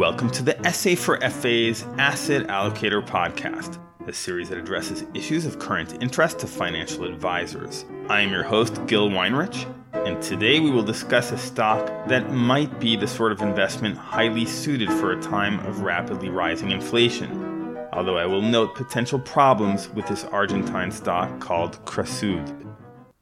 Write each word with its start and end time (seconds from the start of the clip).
Welcome 0.00 0.30
to 0.30 0.42
the 0.42 0.72
SA 0.72 0.94
for 0.94 1.20
FA's 1.20 1.82
Asset 1.98 2.46
Allocator 2.46 3.06
podcast, 3.06 3.78
a 4.08 4.14
series 4.14 4.48
that 4.48 4.56
addresses 4.56 5.04
issues 5.12 5.44
of 5.44 5.58
current 5.58 6.02
interest 6.02 6.38
to 6.38 6.46
financial 6.46 7.04
advisors. 7.04 7.84
I 8.08 8.22
am 8.22 8.32
your 8.32 8.42
host, 8.42 8.86
Gil 8.86 9.10
Weinrich, 9.10 9.70
and 9.92 10.22
today 10.22 10.58
we 10.58 10.70
will 10.70 10.82
discuss 10.82 11.32
a 11.32 11.36
stock 11.36 11.86
that 12.08 12.32
might 12.32 12.80
be 12.80 12.96
the 12.96 13.06
sort 13.06 13.30
of 13.30 13.42
investment 13.42 13.98
highly 13.98 14.46
suited 14.46 14.90
for 14.90 15.12
a 15.12 15.20
time 15.20 15.60
of 15.66 15.82
rapidly 15.82 16.30
rising 16.30 16.70
inflation. 16.70 17.76
Although 17.92 18.16
I 18.16 18.24
will 18.24 18.40
note 18.40 18.74
potential 18.74 19.18
problems 19.18 19.90
with 19.90 20.06
this 20.06 20.24
Argentine 20.24 20.92
stock 20.92 21.40
called 21.40 21.84
Cresud. 21.84 22.74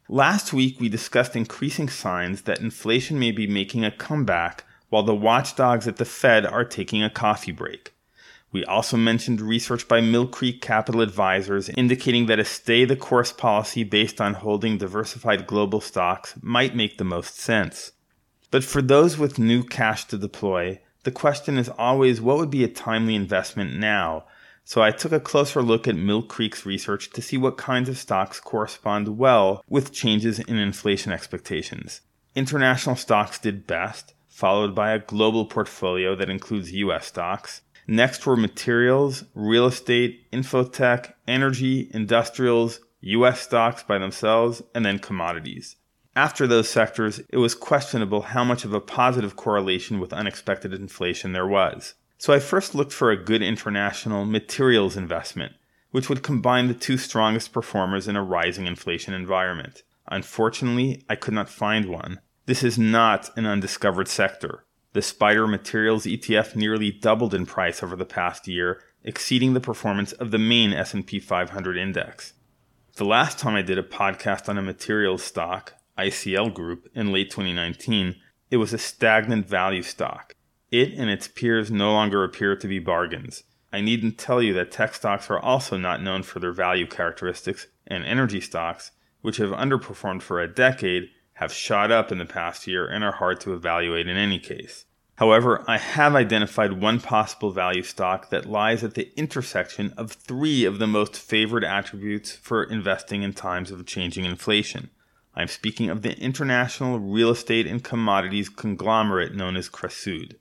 Last 0.09 0.53
week, 0.53 0.79
we 0.79 0.89
discussed 0.89 1.35
increasing 1.35 1.89
signs 1.89 2.43
that 2.43 2.61
inflation 2.61 3.19
may 3.19 3.33
be 3.33 3.49
making 3.49 3.85
a 3.85 3.91
comeback 3.91 4.63
while 4.89 5.03
the 5.03 5.15
watchdogs 5.15 5.87
at 5.87 5.97
the 5.97 6.05
Fed 6.05 6.47
are 6.47 6.65
taking 6.65 7.03
a 7.03 7.11
coffee 7.11 7.53
break. 7.53 7.95
We 8.51 8.65
also 8.65 8.97
mentioned 8.97 9.43
research 9.43 9.87
by 9.87 10.01
Mill 10.01 10.27
Creek 10.27 10.63
Capital 10.63 11.03
Advisors 11.03 11.69
indicating 11.69 12.27
that 12.27 12.39
a 12.39 12.45
stay 12.45 12.87
the 12.87 12.97
course 12.97 13.31
policy 13.31 13.85
based 13.85 14.21
on 14.21 14.35
holding 14.35 14.79
diversified 14.79 15.47
global 15.47 15.83
stocks 15.83 16.35
might 16.41 16.75
make 16.75 16.97
the 16.97 17.05
most 17.05 17.39
sense. 17.39 17.93
But 18.51 18.65
for 18.65 18.81
those 18.81 19.19
with 19.19 19.39
new 19.39 19.63
cash 19.63 20.07
to 20.07 20.17
deploy, 20.17 20.81
the 21.05 21.11
question 21.11 21.59
is 21.59 21.69
always 21.69 22.23
what 22.23 22.39
would 22.39 22.51
be 22.51 22.65
a 22.65 22.69
timely 22.69 23.15
investment 23.15 23.77
now? 23.77 24.25
So 24.65 24.83
I 24.83 24.91
took 24.91 25.13
a 25.13 25.21
closer 25.21 25.63
look 25.63 25.87
at 25.87 25.97
Mill 25.97 26.23
Creek's 26.23 26.65
research 26.65 27.11
to 27.11 27.23
see 27.23 27.37
what 27.37 27.57
kinds 27.57 27.89
of 27.89 27.99
stocks 27.99 28.41
correspond 28.41 29.19
well 29.19 29.63
with 29.69 29.93
changes 29.93 30.39
in 30.39 30.57
inflation 30.57 31.13
expectations. 31.13 32.01
International 32.35 32.97
stocks 32.97 33.39
did 33.39 33.67
best, 33.67 34.15
followed 34.39 34.73
by 34.73 34.93
a 34.93 35.01
global 35.01 35.45
portfolio 35.45 36.15
that 36.15 36.31
includes 36.31 36.73
US 36.73 37.07
stocks. 37.07 37.63
Next 37.89 38.25
were 38.25 38.37
materials, 38.37 39.25
real 39.35 39.67
estate, 39.67 40.31
infotech, 40.31 41.13
energy, 41.27 41.91
industrials, 41.93 42.79
US 43.01 43.41
stocks 43.41 43.83
by 43.83 43.99
themselves, 43.99 44.63
and 44.77 44.87
then 44.87 45.01
commodities. 45.01 45.75
After 46.15 46.47
those 46.47 46.69
sectors, 46.69 47.19
it 47.31 47.39
was 47.39 47.57
questionable 47.57 48.23
how 48.23 48.45
much 48.45 48.65
of 48.65 48.73
a 48.73 48.81
positive 48.81 49.35
correlation 49.35 49.99
with 49.99 50.13
unexpected 50.13 50.73
inflation 50.73 51.33
there 51.33 51.49
was. 51.49 51.95
So 52.17 52.33
I 52.33 52.39
first 52.39 52.77
looked 52.77 52.93
for 52.93 53.11
a 53.11 53.25
good 53.25 53.43
international 53.43 54.25
materials 54.25 54.97
investment, 54.97 55.55
which 55.91 56.09
would 56.09 56.23
combine 56.23 56.69
the 56.69 56.75
two 56.75 56.97
strongest 56.97 57.53
performers 57.53 58.07
in 58.07 58.15
a 58.15 58.23
rising 58.23 58.67
inflation 58.67 59.15
environment. 59.15 59.83
Unfortunately, 60.07 61.03
I 61.09 61.17
could 61.17 61.35
not 61.35 61.49
find 61.49 61.87
one. 61.87 62.21
This 62.49 62.63
is 62.63 62.79
not 62.79 63.29
an 63.37 63.45
undiscovered 63.45 64.09
sector. 64.09 64.65
The 64.95 65.01
SPDR 65.01 65.51
Materials 65.51 66.07
ETF 66.07 66.57
nearly 66.57 66.91
doubled 66.91 67.35
in 67.35 67.45
price 67.45 67.83
over 67.83 67.95
the 67.95 68.07
past 68.07 68.49
year, 68.49 68.81
exceeding 69.05 69.53
the 69.53 69.61
performance 69.61 70.13
of 70.13 70.31
the 70.31 70.39
main 70.39 70.73
S&P 70.73 71.21
500 71.21 71.77
index. 71.77 72.33
The 72.97 73.05
last 73.05 73.39
time 73.39 73.55
I 73.55 73.61
did 73.61 73.77
a 73.77 73.83
podcast 73.83 74.49
on 74.49 74.57
a 74.57 74.63
materials 74.63 75.23
stock, 75.23 75.75
ICL 75.99 76.55
Group, 76.55 76.89
in 76.95 77.13
late 77.13 77.31
2019, 77.31 78.17
it 78.51 78.57
was 78.57 78.73
a 78.73 78.79
stagnant 78.79 79.47
value 79.47 79.83
stock. 79.83 80.33
It 80.71 80.95
and 80.95 81.11
its 81.11 81.29
peers 81.29 81.71
no 81.71 81.93
longer 81.93 82.25
appear 82.25 82.57
to 82.57 82.67
be 82.67 82.79
bargains. 82.79 83.43
I 83.75 83.83
needn't 83.83 84.17
tell 84.17 84.41
you 84.41 84.55
that 84.55 84.71
tech 84.71 84.95
stocks 84.95 85.29
are 85.29 85.39
also 85.39 85.77
not 85.77 86.03
known 86.03 86.23
for 86.23 86.39
their 86.39 86.53
value 86.53 86.87
characteristics, 86.87 87.67
and 87.87 88.05
energy 88.05 88.41
stocks, 88.41 88.93
which 89.21 89.37
have 89.37 89.51
underperformed 89.51 90.23
for 90.23 90.41
a 90.41 90.49
decade, 90.49 91.11
have 91.39 91.53
shot 91.53 91.93
up 91.93 92.11
in 92.11 92.19
the 92.19 92.25
past 92.25 92.67
year 92.67 92.85
and 92.85 93.05
are 93.05 93.13
hard 93.13 93.41
to 93.41 93.55
evaluate 93.55 94.09
in 94.09 94.17
any 94.17 94.41
case. 94.41 94.87
However, 95.15 95.65
I 95.69 95.79
have 95.79 96.17
identified 96.17 96.81
one 96.81 96.99
possible 96.99 97.53
value 97.53 97.85
stock 97.85 98.31
that 98.31 98.51
lies 98.51 98.83
at 98.83 98.95
the 98.95 99.13
intersection 99.17 99.95
of 99.97 100.11
three 100.11 100.65
of 100.65 100.81
the 100.81 100.89
most 100.89 101.17
favored 101.17 101.63
attributes 101.63 102.33
for 102.33 102.65
investing 102.65 103.23
in 103.23 103.35
times 103.35 103.71
of 103.71 103.87
changing 103.87 104.25
inflation. 104.25 104.91
I'm 105.37 105.47
speaking 105.47 105.91
of 105.91 106.03
the 106.03 106.19
international 106.19 106.99
real 106.99 107.31
estate 107.31 107.69
and 107.69 107.85
commodities 107.85 108.49
conglomerate 108.49 109.33
known 109.33 109.57
as 109.57 109.69
Cresud. 109.69 110.35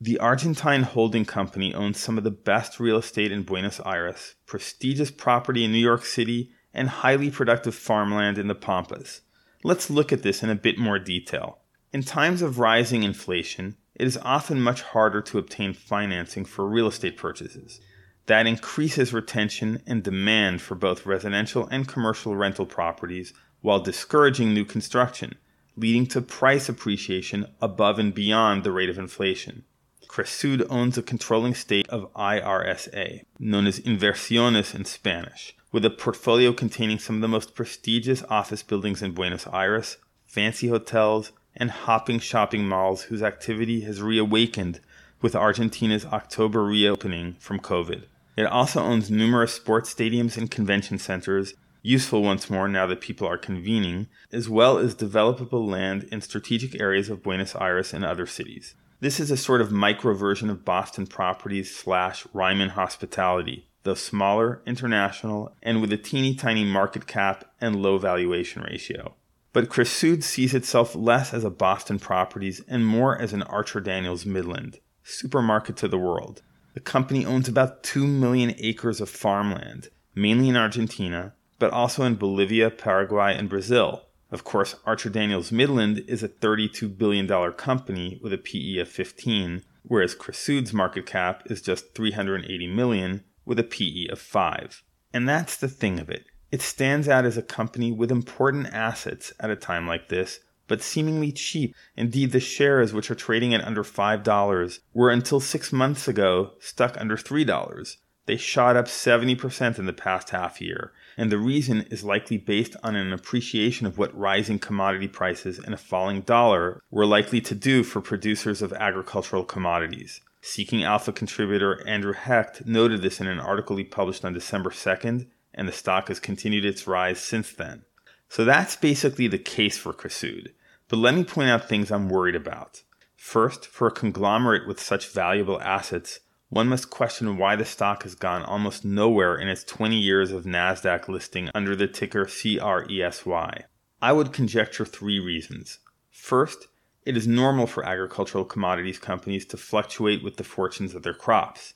The 0.00 0.20
Argentine 0.20 0.84
holding 0.84 1.24
company 1.24 1.74
owns 1.74 1.98
some 1.98 2.16
of 2.16 2.22
the 2.22 2.30
best 2.30 2.78
real 2.78 2.98
estate 2.98 3.32
in 3.32 3.42
Buenos 3.42 3.80
Aires, 3.84 4.36
prestigious 4.46 5.10
property 5.10 5.64
in 5.64 5.72
New 5.72 5.78
York 5.78 6.04
City, 6.04 6.52
and 6.72 6.88
highly 6.88 7.30
productive 7.30 7.74
farmland 7.74 8.38
in 8.38 8.46
the 8.46 8.54
Pampas. 8.54 9.22
Let's 9.66 9.88
look 9.88 10.12
at 10.12 10.22
this 10.22 10.42
in 10.42 10.50
a 10.50 10.54
bit 10.54 10.76
more 10.76 10.98
detail. 10.98 11.60
In 11.90 12.02
times 12.02 12.42
of 12.42 12.58
rising 12.58 13.02
inflation, 13.02 13.78
it 13.94 14.06
is 14.06 14.18
often 14.18 14.60
much 14.60 14.82
harder 14.82 15.22
to 15.22 15.38
obtain 15.38 15.72
financing 15.72 16.44
for 16.44 16.68
real 16.68 16.86
estate 16.86 17.16
purchases. 17.16 17.80
That 18.26 18.46
increases 18.46 19.14
retention 19.14 19.80
and 19.86 20.02
demand 20.02 20.60
for 20.60 20.74
both 20.74 21.06
residential 21.06 21.66
and 21.68 21.88
commercial 21.88 22.36
rental 22.36 22.66
properties 22.66 23.32
while 23.62 23.80
discouraging 23.80 24.52
new 24.52 24.66
construction, 24.66 25.36
leading 25.76 26.06
to 26.08 26.20
price 26.20 26.68
appreciation 26.68 27.46
above 27.62 27.98
and 27.98 28.12
beyond 28.12 28.64
the 28.64 28.72
rate 28.72 28.90
of 28.90 28.98
inflation. 28.98 29.64
Cresud 30.08 30.66
owns 30.68 30.98
a 30.98 31.02
controlling 31.02 31.54
stake 31.54 31.86
of 31.88 32.12
IRSA, 32.12 33.22
known 33.38 33.66
as 33.66 33.80
Inversiones 33.80 34.74
in 34.74 34.84
Spanish, 34.84 35.56
with 35.74 35.84
a 35.84 35.90
portfolio 35.90 36.52
containing 36.52 37.00
some 37.00 37.16
of 37.16 37.20
the 37.20 37.26
most 37.26 37.56
prestigious 37.56 38.22
office 38.30 38.62
buildings 38.62 39.02
in 39.02 39.10
Buenos 39.10 39.44
Aires, 39.48 39.96
fancy 40.24 40.68
hotels, 40.68 41.32
and 41.56 41.68
hopping 41.68 42.20
shopping 42.20 42.68
malls 42.68 43.02
whose 43.02 43.24
activity 43.24 43.80
has 43.80 44.00
reawakened 44.00 44.78
with 45.20 45.34
Argentina's 45.34 46.04
October 46.06 46.62
reopening 46.62 47.34
from 47.40 47.58
COVID. 47.58 48.04
It 48.36 48.46
also 48.46 48.80
owns 48.80 49.10
numerous 49.10 49.52
sports 49.52 49.92
stadiums 49.92 50.36
and 50.36 50.48
convention 50.48 50.96
centers, 50.96 51.54
useful 51.82 52.22
once 52.22 52.48
more 52.48 52.68
now 52.68 52.86
that 52.86 53.00
people 53.00 53.26
are 53.26 53.36
convening, 53.36 54.06
as 54.30 54.48
well 54.48 54.78
as 54.78 54.94
developable 54.94 55.68
land 55.68 56.04
in 56.12 56.20
strategic 56.20 56.80
areas 56.80 57.08
of 57.10 57.24
Buenos 57.24 57.56
Aires 57.56 57.92
and 57.92 58.04
other 58.04 58.26
cities. 58.26 58.76
This 59.00 59.18
is 59.18 59.32
a 59.32 59.36
sort 59.36 59.60
of 59.60 59.72
micro 59.72 60.14
version 60.14 60.50
of 60.50 60.64
Boston 60.64 61.08
Properties 61.08 61.74
slash 61.74 62.28
Ryman 62.32 62.70
Hospitality, 62.70 63.66
though 63.84 63.94
smaller, 63.94 64.62
international, 64.66 65.54
and 65.62 65.80
with 65.80 65.92
a 65.92 65.96
teeny 65.96 66.34
tiny 66.34 66.64
market 66.64 67.06
cap 67.06 67.44
and 67.60 67.76
low 67.76 67.98
valuation 67.98 68.62
ratio. 68.62 69.14
But 69.52 69.68
Cresud 69.68 70.24
sees 70.24 70.52
itself 70.52 70.96
less 70.96 71.32
as 71.32 71.44
a 71.44 71.50
Boston 71.50 72.00
Properties 72.00 72.62
and 72.66 72.84
more 72.84 73.20
as 73.20 73.32
an 73.32 73.42
Archer 73.42 73.80
Daniels 73.80 74.26
Midland, 74.26 74.80
supermarket 75.04 75.76
to 75.76 75.88
the 75.88 75.98
world. 75.98 76.42
The 76.72 76.80
company 76.80 77.24
owns 77.24 77.46
about 77.46 77.84
2 77.84 78.04
million 78.04 78.54
acres 78.58 79.00
of 79.00 79.08
farmland, 79.08 79.90
mainly 80.14 80.48
in 80.48 80.56
Argentina, 80.56 81.34
but 81.60 81.70
also 81.70 82.02
in 82.02 82.16
Bolivia, 82.16 82.68
Paraguay, 82.68 83.36
and 83.36 83.48
Brazil. 83.48 84.06
Of 84.32 84.42
course, 84.42 84.74
Archer 84.84 85.10
Daniels 85.10 85.52
Midland 85.52 86.02
is 86.08 86.24
a 86.24 86.28
$32 86.28 86.98
billion 86.98 87.28
company 87.52 88.18
with 88.20 88.32
a 88.32 88.38
PE 88.38 88.78
of 88.78 88.88
15, 88.88 89.62
whereas 89.82 90.16
Cresud's 90.16 90.72
market 90.72 91.06
cap 91.06 91.42
is 91.46 91.62
just 91.62 91.94
380 91.94 92.66
million 92.66 93.22
with 93.44 93.58
a 93.58 93.64
PE 93.64 94.06
of 94.10 94.18
5. 94.18 94.82
And 95.12 95.28
that's 95.28 95.56
the 95.56 95.68
thing 95.68 96.00
of 96.00 96.10
it. 96.10 96.26
It 96.50 96.62
stands 96.62 97.08
out 97.08 97.24
as 97.24 97.36
a 97.36 97.42
company 97.42 97.90
with 97.92 98.12
important 98.12 98.68
assets 98.72 99.32
at 99.40 99.50
a 99.50 99.56
time 99.56 99.86
like 99.86 100.08
this, 100.08 100.40
but 100.68 100.82
seemingly 100.82 101.32
cheap. 101.32 101.74
Indeed, 101.96 102.32
the 102.32 102.40
shares, 102.40 102.92
which 102.92 103.10
are 103.10 103.16
trading 103.16 103.52
at 103.54 103.64
under 103.64 103.82
$5, 103.82 104.78
were 104.92 105.10
until 105.10 105.40
six 105.40 105.72
months 105.72 106.08
ago 106.08 106.52
stuck 106.60 106.96
under 107.00 107.16
$3. 107.16 107.96
They 108.26 108.36
shot 108.38 108.76
up 108.76 108.86
70% 108.86 109.78
in 109.78 109.84
the 109.84 109.92
past 109.92 110.30
half 110.30 110.60
year, 110.60 110.92
and 111.16 111.30
the 111.30 111.38
reason 111.38 111.82
is 111.90 112.04
likely 112.04 112.38
based 112.38 112.74
on 112.82 112.96
an 112.96 113.12
appreciation 113.12 113.86
of 113.86 113.98
what 113.98 114.16
rising 114.18 114.58
commodity 114.58 115.08
prices 115.08 115.58
and 115.58 115.74
a 115.74 115.78
falling 115.78 116.22
dollar 116.22 116.82
were 116.90 117.04
likely 117.04 117.42
to 117.42 117.54
do 117.54 117.82
for 117.82 118.00
producers 118.00 118.62
of 118.62 118.72
agricultural 118.72 119.44
commodities. 119.44 120.22
Seeking 120.46 120.84
Alpha 120.84 121.10
contributor 121.10 121.82
Andrew 121.88 122.12
Hecht 122.12 122.66
noted 122.66 123.00
this 123.00 123.18
in 123.18 123.26
an 123.26 123.40
article 123.40 123.76
he 123.76 123.84
published 123.84 124.26
on 124.26 124.34
December 124.34 124.68
2nd, 124.68 125.26
and 125.54 125.66
the 125.66 125.72
stock 125.72 126.08
has 126.08 126.20
continued 126.20 126.66
its 126.66 126.86
rise 126.86 127.18
since 127.18 127.50
then. 127.50 127.84
So 128.28 128.44
that's 128.44 128.76
basically 128.76 129.26
the 129.26 129.38
case 129.38 129.78
for 129.78 129.94
Cresud. 129.94 130.52
But 130.88 130.98
let 130.98 131.14
me 131.14 131.24
point 131.24 131.48
out 131.48 131.66
things 131.66 131.90
I'm 131.90 132.10
worried 132.10 132.34
about. 132.34 132.82
First, 133.16 133.66
for 133.66 133.88
a 133.88 133.90
conglomerate 133.90 134.68
with 134.68 134.78
such 134.78 135.08
valuable 135.08 135.62
assets, 135.62 136.20
one 136.50 136.68
must 136.68 136.90
question 136.90 137.38
why 137.38 137.56
the 137.56 137.64
stock 137.64 138.02
has 138.02 138.14
gone 138.14 138.42
almost 138.42 138.84
nowhere 138.84 139.36
in 139.38 139.48
its 139.48 139.64
20 139.64 139.96
years 139.96 140.30
of 140.30 140.44
NASDAQ 140.44 141.08
listing 141.08 141.48
under 141.54 141.74
the 141.74 141.88
ticker 141.88 142.26
CRESY. 142.26 142.60
I 142.60 144.12
would 144.12 144.34
conjecture 144.34 144.84
three 144.84 145.18
reasons. 145.18 145.78
First, 146.10 146.68
it 147.04 147.16
is 147.16 147.26
normal 147.26 147.66
for 147.66 147.84
agricultural 147.84 148.44
commodities 148.44 148.98
companies 148.98 149.44
to 149.46 149.56
fluctuate 149.56 150.22
with 150.22 150.36
the 150.36 150.44
fortunes 150.44 150.94
of 150.94 151.02
their 151.02 151.14
crops. 151.14 151.74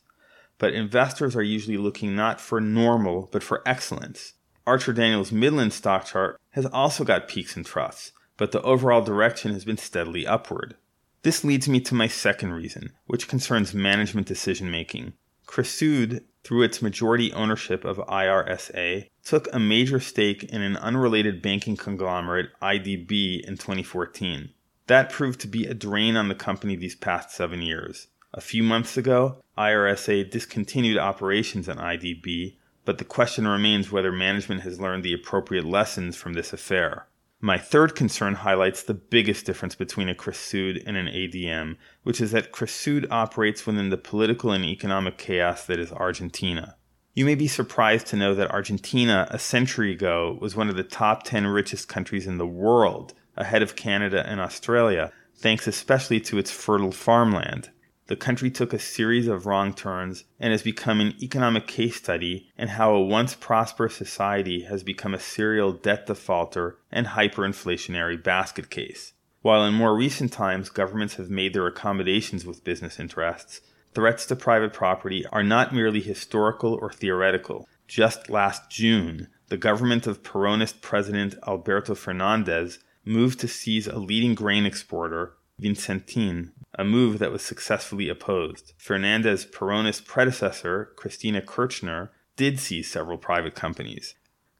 But 0.58 0.74
investors 0.74 1.36
are 1.36 1.42
usually 1.42 1.76
looking 1.76 2.16
not 2.16 2.40
for 2.40 2.60
normal, 2.60 3.28
but 3.30 3.42
for 3.42 3.62
excellence. 3.66 4.34
Archer 4.66 4.92
Daniels 4.92 5.30
Midland 5.30 5.72
stock 5.72 6.06
chart 6.06 6.38
has 6.50 6.66
also 6.66 7.04
got 7.04 7.28
peaks 7.28 7.56
and 7.56 7.64
troughs, 7.64 8.12
but 8.36 8.52
the 8.52 8.62
overall 8.62 9.02
direction 9.02 9.52
has 9.52 9.64
been 9.64 9.78
steadily 9.78 10.26
upward. 10.26 10.76
This 11.22 11.44
leads 11.44 11.68
me 11.68 11.80
to 11.80 11.94
my 11.94 12.06
second 12.06 12.52
reason, 12.52 12.92
which 13.06 13.28
concerns 13.28 13.74
management 13.74 14.26
decision 14.26 14.70
making. 14.70 15.14
Cresud, 15.46 16.24
through 16.44 16.62
its 16.62 16.82
majority 16.82 17.32
ownership 17.32 17.84
of 17.84 17.96
IRSA, 17.98 19.08
took 19.24 19.48
a 19.52 19.58
major 19.58 20.00
stake 20.00 20.44
in 20.44 20.62
an 20.62 20.76
unrelated 20.76 21.42
banking 21.42 21.76
conglomerate, 21.76 22.50
IDB, 22.62 23.40
in 23.40 23.56
2014. 23.56 24.50
That 24.88 25.10
proved 25.10 25.40
to 25.40 25.48
be 25.48 25.66
a 25.66 25.74
drain 25.74 26.16
on 26.16 26.28
the 26.28 26.34
company 26.34 26.74
these 26.74 26.96
past 26.96 27.30
seven 27.30 27.60
years. 27.60 28.06
A 28.32 28.40
few 28.40 28.62
months 28.62 28.96
ago, 28.96 29.42
IRSA 29.58 30.30
discontinued 30.30 30.96
operations 30.96 31.68
on 31.68 31.76
IDB, 31.76 32.56
but 32.86 32.96
the 32.96 33.04
question 33.04 33.46
remains 33.46 33.92
whether 33.92 34.10
management 34.10 34.62
has 34.62 34.80
learned 34.80 35.04
the 35.04 35.12
appropriate 35.12 35.66
lessons 35.66 36.16
from 36.16 36.32
this 36.32 36.54
affair. 36.54 37.06
My 37.38 37.58
third 37.58 37.94
concern 37.94 38.36
highlights 38.36 38.82
the 38.82 38.94
biggest 38.94 39.44
difference 39.44 39.74
between 39.74 40.08
a 40.08 40.14
Cresud 40.14 40.82
and 40.86 40.96
an 40.96 41.06
ADM, 41.06 41.76
which 42.02 42.18
is 42.18 42.32
that 42.32 42.50
Cresud 42.50 43.06
operates 43.10 43.66
within 43.66 43.90
the 43.90 43.98
political 43.98 44.52
and 44.52 44.64
economic 44.64 45.18
chaos 45.18 45.66
that 45.66 45.78
is 45.78 45.92
Argentina. 45.92 46.76
You 47.12 47.26
may 47.26 47.34
be 47.34 47.46
surprised 47.46 48.06
to 48.06 48.16
know 48.16 48.34
that 48.34 48.50
Argentina, 48.50 49.28
a 49.30 49.38
century 49.38 49.92
ago, 49.92 50.38
was 50.40 50.56
one 50.56 50.70
of 50.70 50.76
the 50.76 50.82
top 50.82 51.24
10 51.24 51.46
richest 51.46 51.88
countries 51.88 52.26
in 52.26 52.38
the 52.38 52.46
world, 52.46 53.12
ahead 53.38 53.62
of 53.62 53.76
Canada 53.76 54.22
and 54.26 54.40
Australia, 54.40 55.10
thanks 55.34 55.66
especially 55.66 56.20
to 56.20 56.36
its 56.36 56.50
fertile 56.50 56.92
farmland 56.92 57.70
the 58.08 58.16
country 58.16 58.50
took 58.50 58.72
a 58.72 58.78
series 58.78 59.28
of 59.28 59.44
wrong 59.44 59.74
turns 59.74 60.24
and 60.40 60.50
has 60.50 60.62
become 60.62 60.98
an 61.00 61.14
economic 61.22 61.66
case 61.66 61.96
study 61.96 62.48
in 62.56 62.68
how 62.68 62.94
a 62.94 63.04
once 63.04 63.34
prosperous 63.34 63.94
society 63.94 64.62
has 64.62 64.82
become 64.82 65.12
a 65.12 65.18
serial 65.18 65.72
debt 65.72 66.06
defaulter 66.06 66.78
and 66.90 67.08
hyperinflationary 67.08 68.22
basket 68.22 68.70
case. 68.70 69.12
While 69.42 69.64
in 69.66 69.74
more 69.74 69.94
recent 69.94 70.32
times 70.32 70.70
governments 70.70 71.14
have 71.16 71.28
made 71.28 71.52
their 71.52 71.66
accommodations 71.66 72.46
with 72.46 72.64
business 72.64 72.98
interests, 72.98 73.60
threats 73.94 74.24
to 74.26 74.36
private 74.36 74.72
property 74.72 75.26
are 75.26 75.44
not 75.44 75.74
merely 75.74 76.00
historical 76.00 76.78
or 76.80 76.90
theoretical. 76.90 77.68
Just 77.86 78.30
last 78.30 78.70
June, 78.70 79.28
the 79.48 79.58
government 79.58 80.06
of 80.06 80.22
Peronist 80.22 80.80
President 80.80 81.34
Alberto 81.46 81.94
Fernandez 81.94 82.78
moved 83.08 83.40
to 83.40 83.48
seize 83.48 83.86
a 83.86 83.98
leading 83.98 84.34
grain 84.34 84.66
exporter, 84.66 85.34
Vicentin, 85.60 86.52
a 86.74 86.84
move 86.84 87.18
that 87.18 87.32
was 87.32 87.42
successfully 87.42 88.08
opposed. 88.08 88.74
Fernandez 88.76 89.44
Peronist 89.44 90.06
predecessor, 90.06 90.92
Cristina 90.96 91.40
Kirchner, 91.40 92.12
did 92.36 92.60
seize 92.60 92.90
several 92.90 93.18
private 93.18 93.54
companies. 93.54 94.14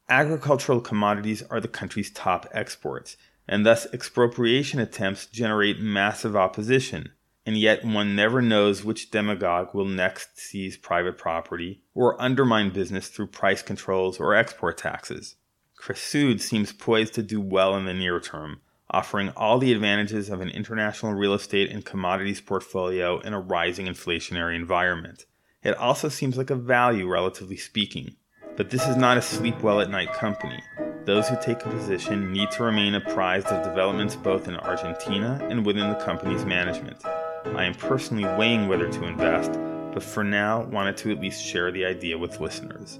Agricultural 0.09 0.81
commodities 0.81 1.43
are 1.43 1.61
the 1.61 1.67
country's 1.67 2.11
top 2.11 2.47
exports, 2.51 3.15
and 3.47 3.65
thus 3.65 3.87
expropriation 3.93 4.79
attempts 4.79 5.27
generate 5.27 5.79
massive 5.79 6.35
opposition. 6.35 7.11
And 7.45 7.57
yet, 7.57 7.85
one 7.85 8.15
never 8.15 8.41
knows 8.41 8.83
which 8.83 9.11
demagogue 9.11 9.73
will 9.73 9.85
next 9.85 10.37
seize 10.37 10.77
private 10.77 11.17
property 11.17 11.83
or 11.93 12.21
undermine 12.21 12.71
business 12.71 13.07
through 13.07 13.27
price 13.27 13.61
controls 13.61 14.19
or 14.19 14.35
export 14.35 14.77
taxes. 14.77 15.35
Cresud 15.79 16.41
seems 16.41 16.73
poised 16.73 17.13
to 17.13 17.23
do 17.23 17.39
well 17.39 17.73
in 17.77 17.85
the 17.85 17.93
near 17.93 18.19
term, 18.19 18.59
offering 18.91 19.29
all 19.29 19.57
the 19.59 19.71
advantages 19.71 20.29
of 20.29 20.41
an 20.41 20.49
international 20.49 21.13
real 21.13 21.33
estate 21.33 21.71
and 21.71 21.85
commodities 21.85 22.41
portfolio 22.41 23.19
in 23.21 23.33
a 23.33 23.39
rising 23.39 23.85
inflationary 23.85 24.57
environment. 24.57 25.25
It 25.63 25.77
also 25.77 26.09
seems 26.09 26.37
like 26.37 26.49
a 26.49 26.55
value, 26.55 27.07
relatively 27.07 27.55
speaking. 27.55 28.17
But 28.57 28.71
this 28.71 28.85
is 28.87 28.97
not 28.97 29.15
a 29.15 29.21
sleep 29.21 29.61
well 29.61 29.79
at 29.79 29.89
night 29.89 30.11
company. 30.11 30.61
Those 31.05 31.29
who 31.29 31.37
take 31.41 31.65
a 31.65 31.69
position 31.69 32.33
need 32.33 32.51
to 32.51 32.63
remain 32.63 32.95
apprised 32.95 33.47
of 33.47 33.63
developments 33.63 34.17
both 34.17 34.49
in 34.49 34.57
Argentina 34.57 35.39
and 35.49 35.65
within 35.65 35.89
the 35.89 36.03
company's 36.03 36.43
management. 36.43 37.05
I 37.05 37.63
am 37.63 37.73
personally 37.73 38.25
weighing 38.37 38.67
whether 38.67 38.91
to 38.91 39.05
invest, 39.05 39.53
but 39.93 40.03
for 40.03 40.25
now 40.25 40.63
wanted 40.65 40.97
to 40.97 41.11
at 41.13 41.21
least 41.21 41.41
share 41.41 41.71
the 41.71 41.85
idea 41.85 42.17
with 42.17 42.41
listeners. 42.41 42.99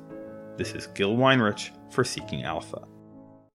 This 0.60 0.74
is 0.74 0.88
Gil 0.88 1.16
Weinrich 1.16 1.70
for 1.90 2.04
Seeking 2.04 2.44
Alpha. 2.44 2.86